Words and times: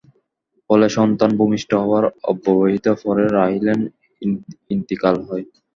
ফলে 0.69 0.87
সন্তান 0.97 1.31
ভূমিষ্ঠ 1.39 1.69
হওয়ার 1.81 2.03
অব্যবহিত 2.31 2.85
পরে 3.03 3.23
রাহীলের 3.37 3.79
ইনতিকাল 4.71 5.15
হয়। 5.27 5.45